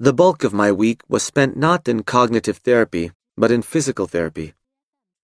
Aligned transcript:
The 0.00 0.12
bulk 0.12 0.44
of 0.44 0.52
my 0.52 0.70
week 0.70 1.02
was 1.08 1.24
spent 1.24 1.56
not 1.56 1.88
in 1.88 2.04
cognitive 2.04 2.58
therapy, 2.58 3.10
but 3.36 3.50
in 3.50 3.62
physical 3.62 4.06
therapy. 4.06 4.54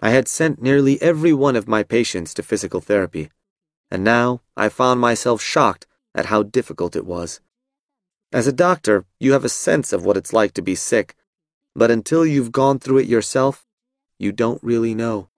I 0.00 0.08
had 0.10 0.26
sent 0.26 0.62
nearly 0.62 1.00
every 1.02 1.34
one 1.34 1.56
of 1.56 1.68
my 1.68 1.82
patients 1.82 2.32
to 2.34 2.42
physical 2.42 2.80
therapy, 2.80 3.30
and 3.90 4.02
now 4.02 4.40
I 4.56 4.70
found 4.70 4.98
myself 4.98 5.42
shocked 5.42 5.86
at 6.14 6.26
how 6.26 6.42
difficult 6.42 6.96
it 6.96 7.04
was. 7.04 7.42
As 8.32 8.46
a 8.46 8.52
doctor, 8.52 9.04
you 9.20 9.32
have 9.32 9.44
a 9.44 9.50
sense 9.50 9.92
of 9.92 10.06
what 10.06 10.16
it's 10.16 10.32
like 10.32 10.54
to 10.54 10.62
be 10.62 10.74
sick, 10.74 11.16
but 11.76 11.90
until 11.90 12.24
you've 12.24 12.50
gone 12.50 12.78
through 12.78 12.98
it 12.98 13.06
yourself, 13.06 13.66
you 14.18 14.32
don't 14.32 14.64
really 14.64 14.94
know. 14.94 15.28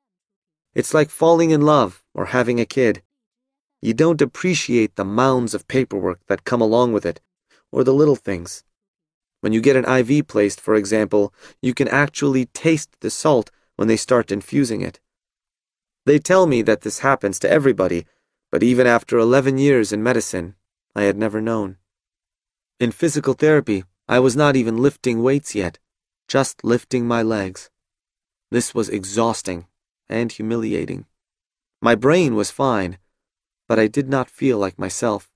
It's 0.76 0.94
like 0.94 1.10
falling 1.10 1.50
in 1.50 1.62
love 1.62 2.04
or 2.14 2.26
having 2.26 2.60
a 2.60 2.64
kid. 2.64 3.02
You 3.82 3.94
don't 3.94 4.22
appreciate 4.22 4.94
the 4.94 5.04
mounds 5.04 5.54
of 5.54 5.66
paperwork 5.66 6.20
that 6.28 6.44
come 6.44 6.60
along 6.60 6.92
with 6.92 7.04
it, 7.04 7.20
or 7.72 7.82
the 7.82 7.92
little 7.92 8.14
things. 8.14 8.62
When 9.44 9.52
you 9.52 9.60
get 9.60 9.76
an 9.76 9.84
IV 9.84 10.26
placed, 10.26 10.58
for 10.58 10.74
example, 10.74 11.34
you 11.60 11.74
can 11.74 11.86
actually 11.88 12.46
taste 12.46 12.98
the 13.00 13.10
salt 13.10 13.50
when 13.76 13.88
they 13.88 13.96
start 13.98 14.32
infusing 14.32 14.80
it. 14.80 15.00
They 16.06 16.18
tell 16.18 16.46
me 16.46 16.62
that 16.62 16.80
this 16.80 17.00
happens 17.00 17.38
to 17.40 17.50
everybody, 17.50 18.06
but 18.50 18.62
even 18.62 18.86
after 18.86 19.18
11 19.18 19.58
years 19.58 19.92
in 19.92 20.02
medicine, 20.02 20.54
I 20.96 21.02
had 21.02 21.18
never 21.18 21.42
known. 21.42 21.76
In 22.80 22.90
physical 22.90 23.34
therapy, 23.34 23.84
I 24.08 24.18
was 24.18 24.34
not 24.34 24.56
even 24.56 24.78
lifting 24.78 25.22
weights 25.22 25.54
yet, 25.54 25.78
just 26.26 26.64
lifting 26.64 27.06
my 27.06 27.20
legs. 27.20 27.68
This 28.50 28.74
was 28.74 28.88
exhausting 28.88 29.66
and 30.08 30.32
humiliating. 30.32 31.04
My 31.82 31.94
brain 31.94 32.34
was 32.34 32.50
fine, 32.50 32.96
but 33.68 33.78
I 33.78 33.88
did 33.88 34.08
not 34.08 34.30
feel 34.30 34.56
like 34.56 34.78
myself. 34.78 35.30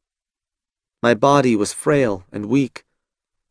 My 1.02 1.12
body 1.12 1.54
was 1.54 1.74
frail 1.74 2.24
and 2.32 2.46
weak. 2.46 2.86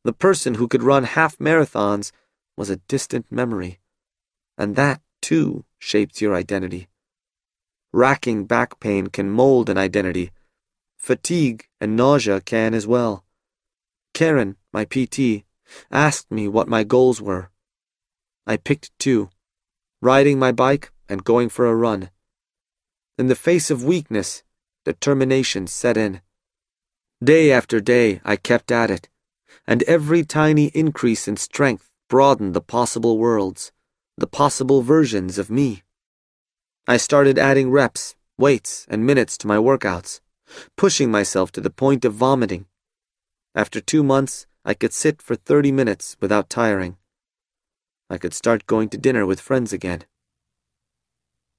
The 0.08 0.14
person 0.14 0.54
who 0.54 0.70
could 0.70 0.84
run 0.84 1.04
half 1.04 1.38
marathons 1.38 2.14
was 2.56 2.70
a 2.70 2.78
distant 2.88 3.30
memory, 3.30 3.82
and 4.58 4.78
that, 4.78 5.02
too, 5.22 5.66
shapes 5.80 6.22
your 6.22 6.34
identity. 6.34 6.88
Racking 7.92 8.46
back 8.46 8.80
pain 8.80 9.08
can 9.08 9.30
mold 9.30 9.70
an 9.70 9.78
identity. 9.78 10.32
Fatigue 10.98 11.68
and 11.82 11.98
nausea 11.98 12.40
can 12.40 12.74
as 12.74 12.88
well. 12.88 13.26
Karen, 14.14 14.56
my 14.72 14.86
PT, 14.86 15.44
asked 15.92 16.32
me 16.32 16.48
what 16.48 16.70
my 16.70 16.86
goals 16.86 17.22
were. 17.22 17.50
I 18.46 18.56
picked 18.56 18.98
two 18.98 19.30
riding 20.00 20.40
my 20.40 20.54
bike 20.54 20.94
and 21.10 21.26
going 21.26 21.50
for 21.50 21.66
a 21.66 21.76
run. 21.76 22.12
In 23.18 23.28
the 23.28 23.36
face 23.36 23.70
of 23.70 23.84
weakness, 23.84 24.42
determination 24.86 25.68
set 25.68 25.98
in. 25.98 26.22
Day 27.22 27.52
after 27.52 27.82
day, 27.82 28.22
I 28.24 28.38
kept 28.38 28.72
at 28.72 28.90
it, 28.90 29.10
and 29.68 29.84
every 29.84 30.24
tiny 30.24 30.68
increase 30.68 31.28
in 31.28 31.38
strength 31.38 31.90
broadened 32.10 32.54
the 32.54 32.62
possible 32.62 33.18
worlds, 33.18 33.72
the 34.18 34.28
possible 34.28 34.82
versions 34.82 35.38
of 35.38 35.52
me. 35.52 35.84
I 36.88 36.98
started 36.98 37.38
adding 37.38 37.70
reps, 37.70 38.16
weights, 38.38 38.86
and 38.90 39.06
minutes 39.06 39.38
to 39.40 39.48
my 39.48 39.58
workouts, 39.58 40.22
pushing 40.78 41.12
myself 41.12 41.52
to 41.52 41.62
the 41.62 41.70
point 41.70 42.06
of 42.06 42.14
vomiting 42.14 42.66
after 43.58 43.82
two 43.82 44.04
months, 44.04 44.46
I 44.64 44.76
could 44.76 44.94
sit 44.94 45.20
for 45.20 45.36
30 45.36 45.72
minutes 45.72 46.16
without 46.22 46.48
tiring. 46.48 46.98
I 48.08 48.20
could 48.20 48.36
start 48.36 48.68
going 48.68 48.90
to 48.90 49.00
dinner 49.00 49.26
with 49.26 49.42
friends 49.42 49.74
again. 49.74 50.04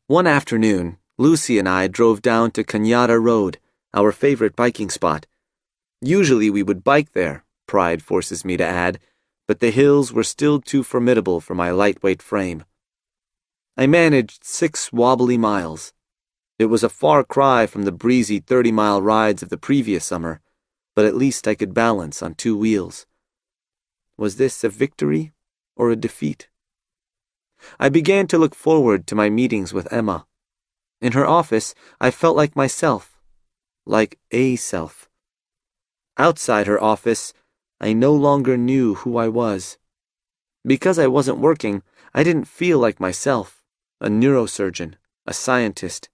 One 0.07 0.29
afternoon, 0.29 0.99
Lucy 1.19 1.59
and 1.59 1.69
I 1.69 1.89
drove 1.89 2.23
down 2.23 2.53
to 2.53 2.63
Cañada 2.63 3.21
Road, 3.21 3.59
our 3.93 4.13
favorite 4.13 4.55
biking 4.55 4.91
spot. 4.91 5.27
Usually 6.01 6.51
we 6.51 6.63
would 6.63 6.85
bike 6.85 7.15
there, 7.15 7.45
pride 7.69 8.03
forces 8.03 8.45
me 8.45 8.57
to 8.57 8.65
add, 8.65 8.99
but 9.47 9.61
the 9.61 9.71
hills 9.71 10.13
were 10.13 10.25
still 10.25 10.61
too 10.61 10.83
formidable 10.83 11.41
for 11.41 11.55
my 11.55 11.71
lightweight 11.71 12.21
frame. 12.21 12.65
I 13.77 13.87
managed 13.87 14.43
six 14.43 14.93
wobbly 14.93 15.39
miles. 15.39 15.93
It 16.59 16.67
was 16.67 16.83
a 16.83 16.89
far 16.89 17.23
cry 17.23 17.67
from 17.67 17.85
the 17.85 17.93
breezy 17.93 18.41
30 18.41 18.73
mile 18.73 19.01
rides 19.01 19.45
of 19.45 19.51
the 19.51 19.57
previous 19.57 20.05
summer 20.05 20.41
but 20.99 21.05
at 21.05 21.15
least 21.15 21.47
I 21.47 21.55
could 21.55 21.73
balance 21.75 22.25
on 22.25 22.35
two 22.35 22.59
wheels. 22.59 23.07
Was 24.17 24.35
this 24.35 24.65
a 24.65 24.69
victory 24.69 25.33
or 25.77 25.93
a 25.93 25.95
defeat? 25.95 26.49
I 27.79 27.89
began 27.89 28.27
to 28.27 28.37
look 28.37 28.53
forward 28.53 29.07
to 29.07 29.15
my 29.15 29.31
meetings 29.31 29.73
with 29.73 29.93
Emma. 29.93 30.27
In 31.01 31.13
her 31.13 31.25
office, 31.25 31.73
I 32.01 32.11
felt 32.11 32.37
like 32.37 32.57
myself, 32.57 33.23
like 33.87 34.19
a 34.33 34.57
self. 34.57 35.09
Outside 36.17 36.67
her 36.67 36.83
office, 36.83 37.33
I 37.81 37.93
no 37.93 38.13
longer 38.13 38.57
knew 38.57 38.95
who 38.95 39.17
I 39.17 39.29
was. 39.29 39.79
Because 40.65 40.99
I 40.99 41.07
wasn't 41.07 41.39
working, 41.39 41.83
I 42.13 42.23
didn't 42.23 42.47
feel 42.47 42.79
like 42.79 43.01
myself, 43.01 43.63
a 44.01 44.09
neurosurgeon, 44.09 44.95
a 45.27 45.33
scientist, 45.33 46.09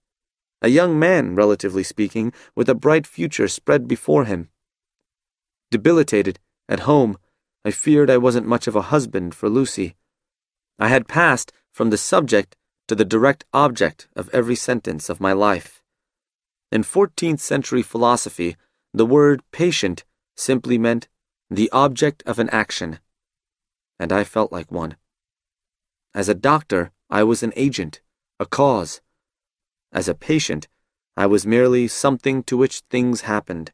a 0.61 0.69
young 0.69 0.97
man, 0.97 1.35
relatively 1.35 1.83
speaking, 1.83 2.33
with 2.55 2.69
a 2.69 2.75
bright 2.75 3.07
future 3.07 3.47
spread 3.47 3.87
before 3.87 4.25
him. 4.25 4.49
Debilitated, 5.71 6.39
at 6.69 6.81
home, 6.81 7.17
I 7.63 7.71
feared 7.71 8.09
I 8.09 8.17
wasn't 8.17 8.47
much 8.47 8.67
of 8.67 8.75
a 8.75 8.89
husband 8.93 9.33
for 9.33 9.49
Lucy. 9.49 9.95
I 10.77 10.89
had 10.89 11.07
passed 11.07 11.51
from 11.71 11.89
the 11.89 11.97
subject 11.97 12.55
to 12.87 12.95
the 12.95 13.05
direct 13.05 13.45
object 13.53 14.07
of 14.15 14.29
every 14.33 14.55
sentence 14.55 15.09
of 15.09 15.19
my 15.19 15.33
life. 15.33 15.81
In 16.71 16.83
14th 16.83 17.39
century 17.39 17.81
philosophy, 17.81 18.55
the 18.93 19.05
word 19.05 19.41
patient 19.51 20.03
simply 20.35 20.77
meant 20.77 21.07
the 21.49 21.69
object 21.71 22.23
of 22.25 22.39
an 22.39 22.49
action. 22.49 22.99
And 23.99 24.11
I 24.11 24.23
felt 24.23 24.51
like 24.51 24.71
one. 24.71 24.97
As 26.13 26.27
a 26.27 26.33
doctor, 26.33 26.91
I 27.09 27.23
was 27.23 27.43
an 27.43 27.53
agent, 27.55 28.01
a 28.39 28.45
cause. 28.45 29.01
As 29.91 30.07
a 30.07 30.15
patient, 30.15 30.67
I 31.15 31.27
was 31.27 31.45
merely 31.45 31.87
something 31.87 32.43
to 32.43 32.57
which 32.57 32.81
things 32.89 33.21
happened. 33.21 33.71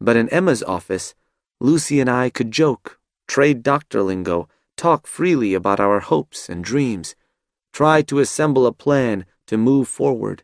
But 0.00 0.16
in 0.16 0.28
Emma's 0.28 0.62
office, 0.62 1.14
Lucy 1.60 2.00
and 2.00 2.10
I 2.10 2.28
could 2.28 2.50
joke, 2.50 3.00
trade 3.26 3.62
doctor 3.62 4.02
lingo, 4.02 4.48
talk 4.76 5.06
freely 5.06 5.54
about 5.54 5.80
our 5.80 6.00
hopes 6.00 6.48
and 6.48 6.62
dreams, 6.62 7.14
try 7.72 8.02
to 8.02 8.18
assemble 8.18 8.66
a 8.66 8.72
plan 8.72 9.24
to 9.46 9.56
move 9.56 9.88
forward. 9.88 10.42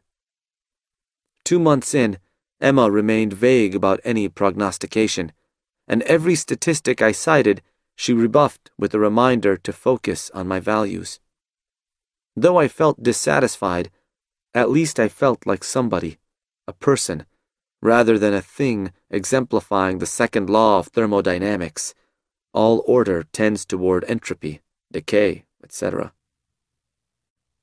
Two 1.45 1.59
months 1.59 1.95
in, 1.95 2.19
Emma 2.61 2.91
remained 2.91 3.33
vague 3.33 3.75
about 3.75 4.01
any 4.05 4.29
prognostication, 4.29 5.33
and 5.89 6.03
every 6.03 6.37
statistic 6.37 7.03
I 7.03 7.11
cited 7.11 7.63
she 7.97 8.13
rebuffed 8.13 8.71
with 8.79 8.95
a 8.95 9.01
reminder 9.01 9.57
to 9.57 9.73
focus 9.73 10.31
on 10.33 10.47
my 10.47 10.61
values. 10.61 11.19
Though 12.37 12.59
I 12.59 12.69
felt 12.69 13.03
dissatisfied, 13.03 13.91
at 14.55 14.71
least 14.71 15.01
I 15.01 15.09
felt 15.09 15.47
like 15.47 15.65
somebody, 15.65 16.19
a 16.69 16.73
person 16.73 17.27
rather 17.81 18.19
than 18.19 18.35
a 18.35 18.43
thing 18.43 18.93
exemplifying 19.11 19.99
the 19.99 20.07
second 20.07 20.51
law 20.51 20.79
of 20.79 20.89
thermodynamics. 20.89 21.95
All 22.53 22.83
order 22.87 23.25
tends 23.33 23.65
toward 23.65 24.05
entropy, 24.09 24.61
decay, 24.91 25.45
etc. 25.63 26.13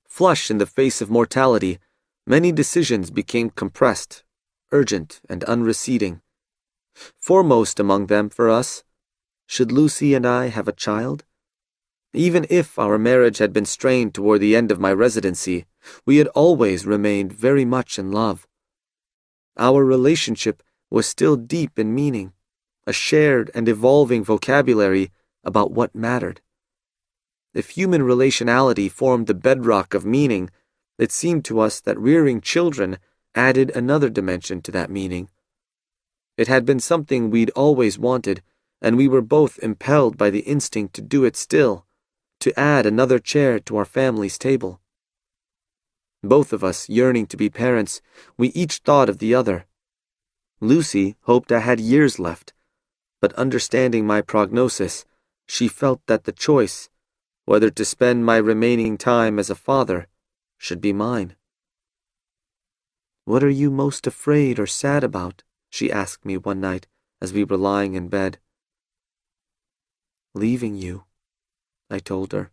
Flush 0.08 0.50
in 0.50 0.58
the 0.58 0.66
face 0.66 1.02
of 1.02 1.10
mortality, 1.10 1.80
many 2.26 2.52
decisions 2.52 3.12
became 3.12 3.50
compressed, 3.50 4.24
urgent, 4.72 5.20
and 5.28 5.44
unreceding. 5.48 6.22
Foremost 6.96 7.80
among 7.80 8.08
them 8.08 8.30
for 8.30 8.50
us, 8.50 8.84
should 9.46 9.72
Lucy 9.72 10.14
and 10.14 10.26
I 10.26 10.48
have 10.48 10.68
a 10.68 10.74
child? 10.74 11.24
Even 12.14 12.46
if 12.50 12.80
our 12.80 12.98
marriage 12.98 13.38
had 13.40 13.52
been 13.52 13.66
strained 13.66 14.14
toward 14.14 14.42
the 14.42 14.56
end 14.56 14.72
of 14.72 14.80
my 14.80 14.94
residency, 14.94 15.66
we 16.06 16.18
had 16.18 16.28
always 16.30 16.86
remained 16.86 17.34
very 17.34 17.66
much 17.66 18.00
in 18.00 18.12
love. 18.12 18.48
Our 19.58 19.84
relationship 19.84 20.64
was 20.90 21.06
still 21.06 21.36
deep 21.36 21.78
in 21.78 21.94
meaning, 21.94 22.34
a 22.88 22.94
shared 22.94 23.52
and 23.54 23.68
evolving 23.68 24.24
vocabulary 24.24 25.12
about 25.44 25.72
what 25.72 25.94
mattered. 25.94 26.42
If 27.54 27.72
human 27.72 28.02
relationality 28.02 28.90
formed 28.92 29.28
the 29.28 29.34
bedrock 29.34 29.94
of 29.94 30.06
meaning, 30.06 30.50
it 30.98 31.12
seemed 31.12 31.46
to 31.46 31.60
us 31.60 31.80
that 31.82 32.00
rearing 32.00 32.42
children 32.42 32.98
added 33.34 33.72
another 33.72 34.10
dimension 34.10 34.62
to 34.62 34.72
that 34.72 34.90
meaning. 34.90 35.30
It 36.38 36.48
had 36.48 36.66
been 36.66 36.80
something 36.80 37.30
we'd 37.30 37.50
always 37.52 37.98
wanted, 37.98 38.42
and 38.82 38.98
we 38.98 39.08
were 39.08 39.22
both 39.22 39.58
impelled 39.60 40.18
by 40.18 40.30
the 40.30 40.42
instinct 40.42 40.94
to 40.96 41.02
do 41.02 41.24
it 41.24 41.36
still, 41.36 41.86
to 42.42 42.60
add 42.60 42.86
another 42.86 43.20
chair 43.20 43.60
to 43.62 43.78
our 43.78 43.86
family's 43.86 44.38
table. 44.38 44.82
Both 46.22 46.52
of 46.52 46.64
us 46.64 46.90
yearning 46.90 47.28
to 47.28 47.38
be 47.38 47.50
parents, 47.50 48.02
we 48.38 48.50
each 48.50 48.80
thought 48.80 49.10
of 49.10 49.20
the 49.20 49.34
other. 49.34 49.66
Lucy 50.60 51.16
hoped 51.22 51.52
I 51.52 51.60
had 51.60 51.80
years 51.80 52.20
left, 52.20 52.54
but 53.22 53.34
understanding 53.34 54.06
my 54.06 54.22
prognosis, 54.22 55.06
she 55.48 55.68
felt 55.68 56.02
that 56.08 56.26
the 56.26 56.32
choice, 56.32 56.90
whether 57.46 57.70
to 57.70 57.86
spend 57.86 58.26
my 58.26 58.38
remaining 58.38 58.98
time 58.98 59.40
as 59.40 59.50
a 59.50 59.56
father, 59.56 60.08
should 60.58 60.82
be 60.82 60.92
mine. 60.92 61.36
What 63.24 63.44
are 63.44 63.50
you 63.50 63.72
most 63.72 64.06
afraid 64.06 64.60
or 64.60 64.68
sad 64.68 65.04
about? 65.04 65.44
She 65.76 65.92
asked 65.92 66.24
me 66.24 66.38
one 66.38 66.62
night 66.62 66.88
as 67.20 67.34
we 67.34 67.44
were 67.44 67.58
lying 67.58 67.96
in 67.96 68.08
bed. 68.08 68.40
leaving 70.34 70.78
you, 70.78 71.04
I 71.90 72.00
told 72.00 72.32
her. 72.32 72.50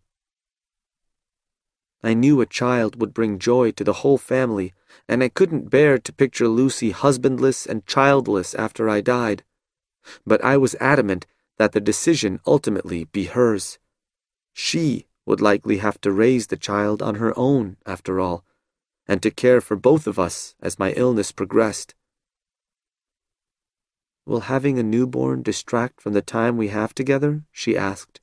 I 2.03 2.15
knew 2.15 2.41
a 2.41 2.47
child 2.47 3.01
would 3.01 3.15
bring 3.15 3.39
joy 3.39 3.71
to 3.73 3.85
the 3.85 4.01
whole 4.03 4.19
family, 4.19 4.75
and 5.09 5.23
I 5.23 5.29
couldn't 5.29 5.71
bear 5.71 5.99
to 5.99 6.13
picture 6.13 6.49
Lucy 6.49 6.91
husbandless 6.91 7.65
and 7.65 7.87
childless 7.87 8.57
after 8.57 8.89
I 8.89 9.01
died. 9.01 9.45
But 10.27 10.43
I 10.45 10.57
was 10.57 10.75
adamant 10.81 11.27
that 11.59 11.71
the 11.71 11.81
decision 11.81 12.41
ultimately 12.45 13.05
be 13.05 13.27
hers. 13.27 13.79
She 14.53 15.07
would 15.27 15.41
likely 15.41 15.77
have 15.77 16.01
to 16.01 16.11
raise 16.11 16.49
the 16.49 16.57
child 16.57 17.01
on 17.01 17.15
her 17.17 17.33
own, 17.39 17.77
after 17.87 18.19
all, 18.19 18.45
and 19.07 19.23
to 19.23 19.31
care 19.31 19.61
for 19.61 19.77
both 19.77 20.09
of 20.09 20.19
us 20.19 20.57
as 20.61 20.81
my 20.81 20.91
illness 20.93 21.31
progressed. 21.31 21.95
Will 24.25 24.41
having 24.41 24.79
a 24.79 24.83
newborn 24.83 25.43
distract 25.43 26.01
from 26.01 26.13
the 26.13 26.23
time 26.23 26.57
we 26.57 26.69
have 26.69 26.95
together? 26.95 27.43
she 27.51 27.77
asked. 27.77 28.21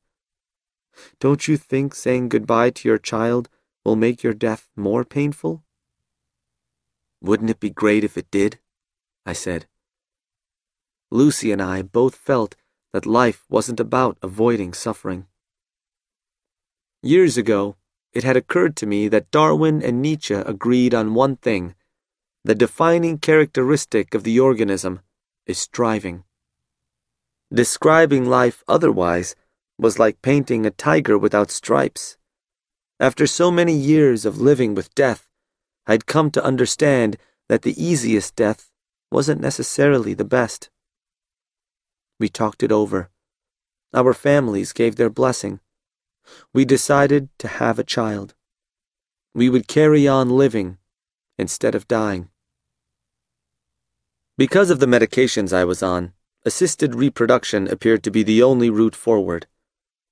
Don't 1.19 1.47
you 1.47 1.57
think 1.57 1.93
saying 1.93 2.29
goodbye 2.29 2.69
to 2.71 2.87
your 2.87 2.97
child 2.97 3.49
will 3.83 3.95
make 3.95 4.23
your 4.23 4.33
death 4.33 4.69
more 4.75 5.03
painful? 5.03 5.63
Wouldn't 7.21 7.49
it 7.49 7.59
be 7.59 7.69
great 7.69 8.03
if 8.03 8.17
it 8.17 8.31
did? 8.31 8.59
I 9.25 9.33
said. 9.33 9.67
Lucy 11.11 11.51
and 11.51 11.61
I 11.61 11.81
both 11.81 12.15
felt 12.15 12.55
that 12.93 13.05
life 13.05 13.45
wasn't 13.49 13.79
about 13.79 14.17
avoiding 14.21 14.73
suffering. 14.73 15.27
Years 17.01 17.37
ago, 17.37 17.75
it 18.13 18.23
had 18.23 18.37
occurred 18.37 18.75
to 18.77 18.85
me 18.85 19.07
that 19.09 19.31
Darwin 19.31 19.83
and 19.83 20.01
Nietzsche 20.01 20.33
agreed 20.33 20.93
on 20.93 21.13
one 21.13 21.35
thing 21.35 21.75
the 22.43 22.55
defining 22.55 23.17
characteristic 23.17 24.15
of 24.15 24.23
the 24.23 24.39
organism 24.39 25.01
is 25.49 25.57
striving. 25.57 26.23
Describing 27.51 28.29
life 28.29 28.63
otherwise 28.67 29.35
was 29.79 29.97
like 29.97 30.21
painting 30.21 30.65
a 30.65 30.71
tiger 30.71 31.17
without 31.17 31.49
stripes. 31.49 32.17
After 32.99 33.25
so 33.25 33.49
many 33.49 33.73
years 33.73 34.25
of 34.25 34.39
living 34.39 34.75
with 34.75 34.93
death, 34.93 35.27
I'd 35.87 36.05
come 36.05 36.29
to 36.31 36.43
understand 36.43 37.17
that 37.47 37.63
the 37.63 37.83
easiest 37.83 38.35
death 38.35 38.69
wasn't 39.11 39.41
necessarily 39.41 40.13
the 40.13 40.31
best. 40.39 40.69
We 42.19 42.29
talked 42.29 42.61
it 42.61 42.71
over. 42.71 43.09
Our 43.91 44.13
families 44.13 44.71
gave 44.71 44.97
their 44.97 45.09
blessing. 45.09 45.61
We 46.53 46.63
decided 46.63 47.29
to 47.39 47.47
have 47.47 47.79
a 47.79 47.83
child. 47.83 48.35
We 49.33 49.49
would 49.49 49.67
carry 49.67 50.07
on 50.07 50.29
living 50.29 50.77
instead 51.39 51.73
of 51.73 51.87
dying. 51.87 52.29
Because 54.39 54.69
of 54.69 54.79
the 54.79 54.85
medications 54.85 55.51
I 55.51 55.65
was 55.65 55.83
on, 55.83 56.13
assisted 56.45 56.95
reproduction 56.95 57.67
appeared 57.67 58.03
to 58.03 58.09
be 58.09 58.23
the 58.23 58.41
only 58.41 58.69
route 58.69 58.95
forward. 58.95 59.47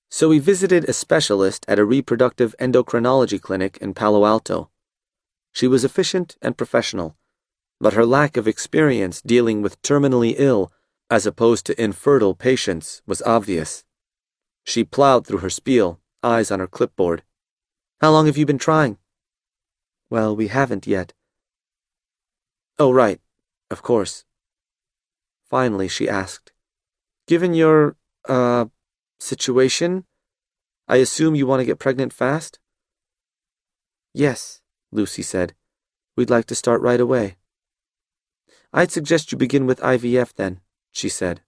So 0.10 0.28
we 0.28 0.38
visited 0.38 0.84
a 0.84 0.92
specialist 0.92 1.64
at 1.66 1.80
a 1.80 1.86
reproductive 1.86 2.54
endocrinology 2.60 3.42
clinic 3.42 3.78
in 3.78 3.94
Palo 3.94 4.26
Alto. 4.26 4.70
She 5.54 5.66
was 5.66 5.86
efficient 5.86 6.36
and 6.42 6.58
professional, 6.58 7.16
but 7.80 7.94
her 7.94 8.06
lack 8.06 8.36
of 8.36 8.50
experience 8.50 9.22
dealing 9.22 9.62
with 9.62 9.82
terminally 9.82 10.36
ill 10.38 10.74
as 11.10 11.26
opposed 11.26 11.66
to 11.68 11.82
infertile 11.82 12.36
patients 12.36 13.02
was 13.08 13.22
obvious. 13.22 13.86
She 14.66 14.84
plowed 14.84 15.26
through 15.26 15.40
her 15.40 15.50
spiel, 15.50 16.02
eyes 16.22 16.52
on 16.52 16.60
her 16.60 16.68
clipboard. 16.68 17.24
How 18.02 18.12
long 18.12 18.26
have 18.26 18.36
you 18.36 18.46
been 18.46 18.60
trying? 18.60 18.98
Well, 20.10 20.36
we 20.36 20.50
haven't 20.50 20.86
yet. 20.86 21.14
Oh, 22.78 22.92
right. 22.92 23.22
Of 23.70 23.82
course. 23.82 24.26
Finally, 25.50 25.88
she 25.88 26.08
asked, 26.10 26.52
Given 27.28 27.54
your, 27.54 27.96
uh, 28.28 28.66
situation? 29.20 30.06
I 30.88 30.98
assume 30.98 31.36
you 31.36 31.48
want 31.48 31.60
to 31.62 31.66
get 31.66 31.80
pregnant 31.80 32.14
fast? 32.14 32.60
Yes, 34.14 34.62
Lucy 34.92 35.22
said. 35.22 35.54
We'd 36.16 36.30
like 36.30 36.46
to 36.46 36.56
start 36.56 36.82
right 36.82 37.00
away. 37.00 37.38
I'd 38.74 38.92
suggest 38.92 39.32
you 39.32 39.38
begin 39.38 39.66
with 39.66 39.80
IVF 39.80 40.34
then, 40.34 40.62
she 40.92 41.10
said. 41.10 41.42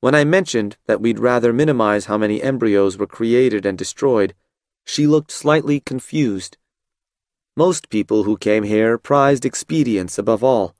When 0.00 0.14
I 0.14 0.24
mentioned 0.24 0.76
that 0.86 1.00
we'd 1.00 1.18
rather 1.18 1.52
minimize 1.52 2.06
how 2.06 2.16
many 2.16 2.42
embryos 2.42 2.96
were 2.96 3.06
created 3.06 3.66
and 3.66 3.76
destroyed, 3.76 4.34
she 4.84 5.06
looked 5.06 5.30
slightly 5.30 5.80
confused. 5.80 6.56
Most 7.56 7.88
people 7.88 8.22
who 8.22 8.36
came 8.36 8.62
here 8.62 8.98
prized 8.98 9.44
expedience 9.44 10.18
above 10.18 10.44
all, 10.44 10.74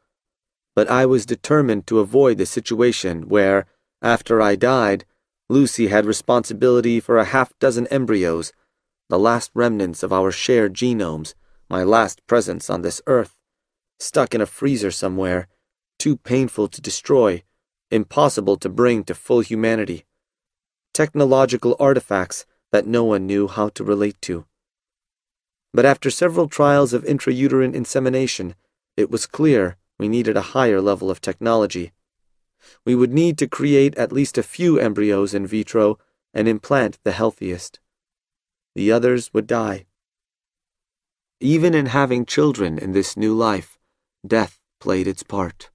but 0.77 0.89
I 0.91 1.07
was 1.07 1.25
determined 1.25 1.87
to 1.87 2.01
avoid 2.01 2.37
the 2.37 2.45
situation 2.45 3.31
where, 3.31 3.67
after 4.03 4.43
I 4.43 4.57
died, 4.57 5.07
Lucy 5.49 5.89
had 5.89 6.05
responsibility 6.05 7.01
for 7.01 7.17
a 7.17 7.25
half 7.25 7.59
dozen 7.59 7.87
embryos, 7.87 8.53
the 9.09 9.19
last 9.19 9.51
remnants 9.55 10.03
of 10.03 10.13
our 10.13 10.31
shared 10.31 10.75
genomes, 10.75 11.33
my 11.71 11.83
last 11.83 12.25
presence 12.27 12.69
on 12.69 12.83
this 12.83 13.01
earth, 13.07 13.37
stuck 13.99 14.35
in 14.35 14.43
a 14.43 14.47
freezer 14.47 14.91
somewhere, 14.91 15.49
too 15.99 16.17
painful 16.17 16.69
to 16.69 16.83
destroy, 16.83 17.43
impossible 17.91 18.59
to 18.59 18.69
bring 18.69 19.03
to 19.05 19.15
full 19.15 19.41
humanity. 19.41 20.05
Technological 20.93 21.75
artifacts 21.81 22.45
that 22.71 22.87
no 22.87 23.03
one 23.03 23.27
knew 23.27 23.49
how 23.49 23.71
to 23.71 23.83
relate 23.83 24.21
to. 24.21 24.45
But 25.73 25.87
after 25.87 26.11
several 26.11 26.49
trials 26.49 26.93
of 26.93 27.05
intrauterine 27.05 27.75
insemination, 27.75 28.57
it 28.97 29.11
was 29.11 29.27
clear 29.27 29.79
we 29.99 30.09
needed 30.09 30.37
a 30.37 30.53
higher 30.53 30.81
level 30.81 31.11
of 31.11 31.21
technology 31.21 31.93
we 32.85 32.95
would 32.95 33.13
need 33.13 33.39
to 33.39 33.49
create 33.49 33.97
at 33.97 34.13
least 34.13 34.39
a 34.39 34.43
few 34.43 34.79
embryos 34.79 35.35
in 35.35 35.47
vitro 35.47 35.99
and 36.33 36.49
implant 36.49 36.99
the 37.05 37.13
healthiest. 37.13 37.81
The 38.75 38.93
others 38.93 39.33
would 39.33 39.47
die. 39.47 39.87
Even 41.41 41.75
in 41.75 41.87
having 41.87 42.27
children 42.27 42.79
in 42.79 42.93
this 42.93 43.17
new 43.17 43.35
life, 43.35 43.79
death 44.27 44.59
played 44.81 45.07
its 45.07 45.23
part. 45.23 45.71